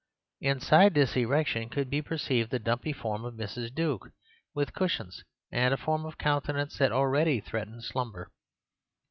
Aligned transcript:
Inside 0.39 0.95
this 0.95 1.15
erection 1.15 1.69
could 1.69 1.87
be 1.87 2.01
perceived 2.01 2.49
the 2.49 2.57
dumpy 2.57 2.91
form 2.91 3.23
of 3.23 3.35
Mrs. 3.35 3.71
Duke, 3.71 4.09
with 4.55 4.73
cushions 4.73 5.23
and 5.51 5.75
a 5.75 5.77
form 5.77 6.07
of 6.07 6.17
countenance 6.17 6.75
that 6.79 6.91
already 6.91 7.39
threatened 7.39 7.83
slumber. 7.83 8.31